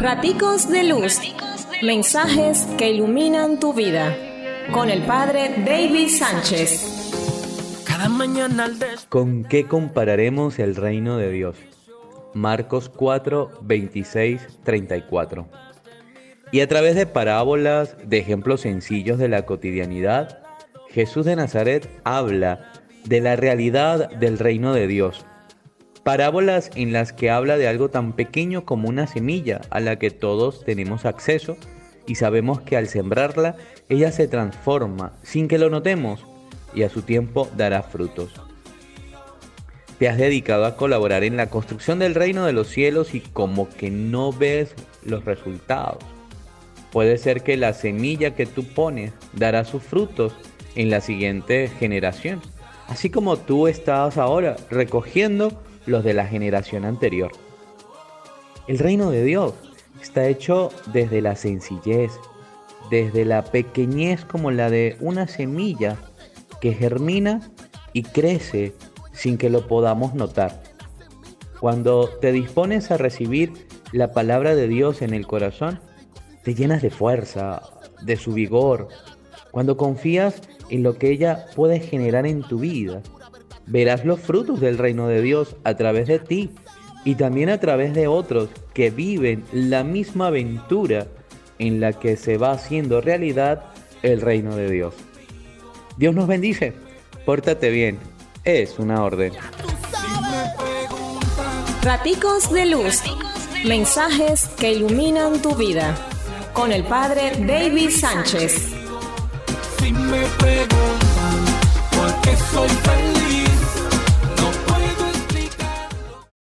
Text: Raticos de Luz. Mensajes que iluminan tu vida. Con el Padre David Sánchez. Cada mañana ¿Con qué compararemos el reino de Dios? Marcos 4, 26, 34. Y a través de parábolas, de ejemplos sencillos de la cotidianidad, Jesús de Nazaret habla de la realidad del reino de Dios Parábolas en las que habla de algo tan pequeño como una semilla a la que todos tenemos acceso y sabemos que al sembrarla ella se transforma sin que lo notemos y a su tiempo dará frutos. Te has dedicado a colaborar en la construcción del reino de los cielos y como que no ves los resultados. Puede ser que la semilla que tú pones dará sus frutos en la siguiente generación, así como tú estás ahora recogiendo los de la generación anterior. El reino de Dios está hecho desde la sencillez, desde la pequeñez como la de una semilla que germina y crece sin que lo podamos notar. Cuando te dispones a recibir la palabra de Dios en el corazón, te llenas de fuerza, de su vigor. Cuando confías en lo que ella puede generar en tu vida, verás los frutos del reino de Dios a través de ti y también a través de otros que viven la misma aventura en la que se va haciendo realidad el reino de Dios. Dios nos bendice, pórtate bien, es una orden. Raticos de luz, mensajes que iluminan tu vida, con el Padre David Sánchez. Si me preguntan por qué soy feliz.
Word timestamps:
Raticos 0.00 0.70
de 0.70 0.84
Luz. 0.84 1.18
Mensajes 1.82 2.68
que 2.78 2.92
iluminan 2.92 3.58
tu 3.58 3.74
vida. 3.74 4.16
Con 4.70 4.90
el 4.90 5.02
Padre 5.02 5.56
David 5.66 6.08
Sánchez. 6.08 7.82
Cada 7.84 8.08
mañana 8.08 8.70
¿Con 9.08 9.42
qué 9.42 9.66
compararemos 9.66 10.60
el 10.60 10.76
reino 10.76 11.16
de 11.16 11.32
Dios? 11.32 11.56
Marcos 12.32 12.88
4, 12.88 13.50
26, 13.62 14.60
34. 14.62 15.48
Y 16.52 16.60
a 16.60 16.68
través 16.68 16.94
de 16.94 17.06
parábolas, 17.06 17.96
de 18.04 18.18
ejemplos 18.18 18.60
sencillos 18.60 19.18
de 19.18 19.28
la 19.28 19.46
cotidianidad, 19.46 20.38
Jesús 20.90 21.26
de 21.26 21.34
Nazaret 21.34 21.90
habla 22.04 22.70
de 23.04 23.20
la 23.20 23.34
realidad 23.34 24.10
del 24.10 24.38
reino 24.38 24.74
de 24.74 24.86
Dios 24.86 25.24
Parábolas 26.08 26.70
en 26.74 26.94
las 26.94 27.12
que 27.12 27.28
habla 27.28 27.58
de 27.58 27.68
algo 27.68 27.90
tan 27.90 28.14
pequeño 28.14 28.64
como 28.64 28.88
una 28.88 29.06
semilla 29.06 29.60
a 29.68 29.78
la 29.78 29.98
que 29.98 30.10
todos 30.10 30.64
tenemos 30.64 31.04
acceso 31.04 31.58
y 32.06 32.14
sabemos 32.14 32.62
que 32.62 32.78
al 32.78 32.88
sembrarla 32.88 33.56
ella 33.90 34.10
se 34.10 34.26
transforma 34.26 35.12
sin 35.22 35.48
que 35.48 35.58
lo 35.58 35.68
notemos 35.68 36.24
y 36.72 36.84
a 36.84 36.88
su 36.88 37.02
tiempo 37.02 37.46
dará 37.58 37.82
frutos. 37.82 38.32
Te 39.98 40.08
has 40.08 40.16
dedicado 40.16 40.64
a 40.64 40.76
colaborar 40.76 41.24
en 41.24 41.36
la 41.36 41.50
construcción 41.50 41.98
del 41.98 42.14
reino 42.14 42.46
de 42.46 42.54
los 42.54 42.68
cielos 42.68 43.14
y 43.14 43.20
como 43.20 43.68
que 43.68 43.90
no 43.90 44.32
ves 44.32 44.74
los 45.04 45.26
resultados. 45.26 46.02
Puede 46.90 47.18
ser 47.18 47.42
que 47.42 47.58
la 47.58 47.74
semilla 47.74 48.34
que 48.34 48.46
tú 48.46 48.64
pones 48.64 49.12
dará 49.34 49.66
sus 49.66 49.82
frutos 49.82 50.32
en 50.74 50.88
la 50.88 51.02
siguiente 51.02 51.68
generación, 51.68 52.40
así 52.86 53.10
como 53.10 53.36
tú 53.36 53.68
estás 53.68 54.16
ahora 54.16 54.56
recogiendo 54.70 55.67
los 55.88 56.04
de 56.04 56.14
la 56.14 56.26
generación 56.26 56.84
anterior. 56.84 57.32
El 58.66 58.78
reino 58.78 59.10
de 59.10 59.24
Dios 59.24 59.54
está 60.00 60.26
hecho 60.26 60.70
desde 60.92 61.20
la 61.22 61.36
sencillez, 61.36 62.12
desde 62.90 63.24
la 63.24 63.44
pequeñez 63.44 64.24
como 64.24 64.50
la 64.50 64.70
de 64.70 64.96
una 65.00 65.26
semilla 65.26 65.96
que 66.60 66.72
germina 66.72 67.50
y 67.92 68.02
crece 68.02 68.74
sin 69.12 69.38
que 69.38 69.50
lo 69.50 69.66
podamos 69.66 70.14
notar. 70.14 70.62
Cuando 71.60 72.08
te 72.20 72.30
dispones 72.30 72.90
a 72.90 72.98
recibir 72.98 73.52
la 73.92 74.12
palabra 74.12 74.54
de 74.54 74.68
Dios 74.68 75.02
en 75.02 75.12
el 75.12 75.26
corazón, 75.26 75.80
te 76.44 76.54
llenas 76.54 76.82
de 76.82 76.90
fuerza, 76.90 77.62
de 78.02 78.16
su 78.16 78.32
vigor. 78.32 78.88
Cuando 79.50 79.76
confías 79.76 80.40
en 80.70 80.82
lo 80.82 80.98
que 80.98 81.10
ella 81.10 81.46
puede 81.56 81.80
generar 81.80 82.26
en 82.26 82.42
tu 82.42 82.58
vida, 82.58 83.02
verás 83.68 84.04
los 84.04 84.20
frutos 84.20 84.60
del 84.60 84.78
reino 84.78 85.06
de 85.08 85.22
Dios 85.22 85.56
a 85.64 85.74
través 85.76 86.08
de 86.08 86.18
ti 86.18 86.50
y 87.04 87.14
también 87.14 87.48
a 87.50 87.60
través 87.60 87.94
de 87.94 88.08
otros 88.08 88.48
que 88.74 88.90
viven 88.90 89.44
la 89.52 89.84
misma 89.84 90.28
aventura 90.28 91.06
en 91.58 91.80
la 91.80 91.92
que 91.92 92.16
se 92.16 92.38
va 92.38 92.52
haciendo 92.52 93.00
realidad 93.00 93.64
el 94.02 94.20
reino 94.20 94.56
de 94.56 94.70
Dios. 94.70 94.94
Dios 95.96 96.14
nos 96.14 96.26
bendice, 96.26 96.72
pórtate 97.24 97.70
bien, 97.70 97.98
es 98.44 98.78
una 98.78 99.02
orden. 99.02 99.32
Raticos 101.82 102.52
de 102.52 102.66
luz, 102.66 103.02
mensajes 103.64 104.48
que 104.58 104.72
iluminan 104.72 105.40
tu 105.42 105.54
vida, 105.54 105.94
con 106.52 106.72
el 106.72 106.84
Padre 106.84 107.32
David 107.46 107.90
Sánchez. 107.90 108.72
Si 109.78 109.92
me 109.92 110.22
preguntan 110.38 111.38
por 111.90 112.20
qué 112.20 112.36
soy 112.52 112.68
feliz. 112.68 113.07